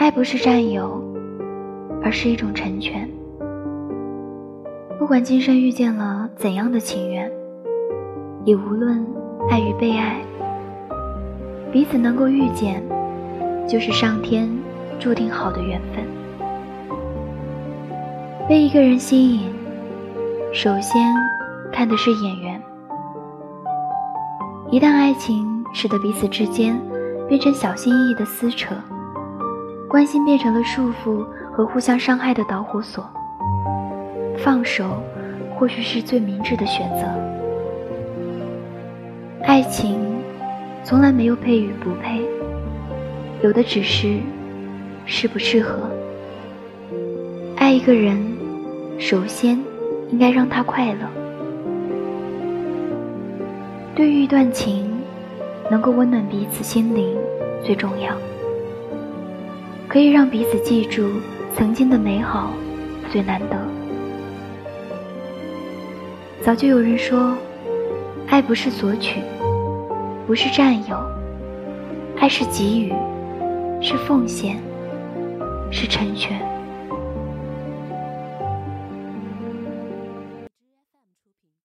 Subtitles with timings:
[0.00, 0.98] 爱不是占有，
[2.02, 3.06] 而是一种成全。
[4.98, 7.30] 不管今生遇见了怎样的情缘，
[8.46, 9.06] 也无论
[9.50, 10.18] 爱与被爱，
[11.70, 12.82] 彼此能够遇见，
[13.68, 14.48] 就是上天
[14.98, 16.02] 注定好的缘分。
[18.48, 19.52] 被一个人吸引，
[20.50, 21.14] 首先
[21.70, 22.62] 看的是眼缘。
[24.70, 26.80] 一旦爱情使得彼此之间
[27.28, 28.74] 变成小心翼翼的撕扯，
[29.90, 33.04] 关心变成了束缚和互相伤害的导火索。
[34.38, 35.02] 放手，
[35.56, 37.08] 或许是最明智的选择。
[39.42, 39.98] 爱情
[40.84, 42.22] 从来没有配与不配，
[43.42, 44.20] 有的只是
[45.06, 45.90] 适不适合。
[47.56, 48.16] 爱一个人，
[48.96, 49.60] 首先
[50.12, 51.00] 应该让他快乐。
[53.96, 54.88] 对于一段情，
[55.68, 57.18] 能够温暖彼此心灵
[57.64, 58.14] 最重要，
[59.90, 61.20] 可以让彼此记住
[61.52, 62.52] 曾经的美好
[63.10, 63.56] 最难得。
[66.40, 67.36] 早就有人说，
[68.28, 69.20] 爱不是索取，
[70.28, 70.96] 不是占有，
[72.20, 72.92] 爱是给予，
[73.82, 74.58] 是奉献，
[75.72, 76.49] 是成全。